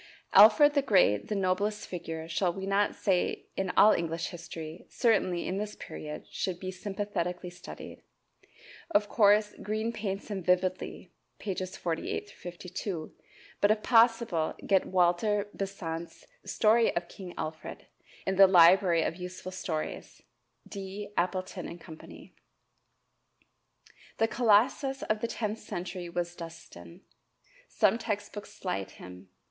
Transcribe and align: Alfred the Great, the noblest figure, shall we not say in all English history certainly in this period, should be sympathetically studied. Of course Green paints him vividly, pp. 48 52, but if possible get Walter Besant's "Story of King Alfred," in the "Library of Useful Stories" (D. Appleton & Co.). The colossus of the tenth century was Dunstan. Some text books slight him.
Alfred 0.33 0.73
the 0.73 0.81
Great, 0.81 1.27
the 1.27 1.35
noblest 1.35 1.87
figure, 1.87 2.27
shall 2.27 2.51
we 2.51 2.65
not 2.65 2.95
say 2.95 3.45
in 3.55 3.69
all 3.77 3.91
English 3.93 4.29
history 4.29 4.87
certainly 4.89 5.45
in 5.45 5.59
this 5.59 5.75
period, 5.75 6.25
should 6.31 6.59
be 6.59 6.71
sympathetically 6.71 7.51
studied. 7.51 8.01
Of 8.89 9.07
course 9.07 9.53
Green 9.61 9.93
paints 9.93 10.29
him 10.29 10.41
vividly, 10.41 11.11
pp. 11.39 11.77
48 11.77 12.31
52, 12.31 13.13
but 13.61 13.69
if 13.69 13.83
possible 13.83 14.55
get 14.65 14.87
Walter 14.87 15.47
Besant's 15.55 16.25
"Story 16.43 16.95
of 16.95 17.07
King 17.07 17.35
Alfred," 17.37 17.85
in 18.25 18.37
the 18.37 18.47
"Library 18.47 19.03
of 19.03 19.17
Useful 19.17 19.51
Stories" 19.51 20.23
(D. 20.67 21.13
Appleton 21.15 21.77
& 21.77 21.77
Co.). 21.77 21.95
The 24.17 24.27
colossus 24.27 25.03
of 25.03 25.21
the 25.21 25.27
tenth 25.27 25.59
century 25.59 26.09
was 26.09 26.35
Dunstan. 26.35 27.01
Some 27.69 27.99
text 27.99 28.33
books 28.33 28.51
slight 28.51 28.89
him. 28.97 29.29